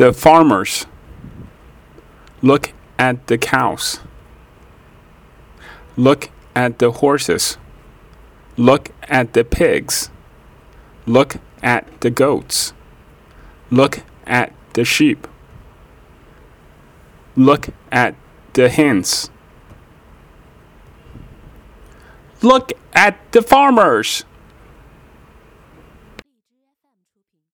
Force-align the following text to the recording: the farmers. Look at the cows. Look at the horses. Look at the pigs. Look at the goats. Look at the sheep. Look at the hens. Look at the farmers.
the 0.00 0.14
farmers. 0.14 0.86
Look 2.40 2.72
at 2.98 3.26
the 3.26 3.36
cows. 3.36 4.00
Look 5.94 6.30
at 6.56 6.78
the 6.78 6.90
horses. 6.90 7.58
Look 8.56 8.92
at 9.02 9.34
the 9.34 9.44
pigs. 9.44 10.08
Look 11.04 11.36
at 11.62 11.84
the 12.00 12.08
goats. 12.08 12.72
Look 13.70 14.00
at 14.26 14.54
the 14.72 14.86
sheep. 14.86 15.28
Look 17.36 17.68
at 17.92 18.14
the 18.54 18.70
hens. 18.70 19.28
Look 22.40 22.72
at 22.94 23.18
the 23.32 23.42
farmers. 23.42 24.24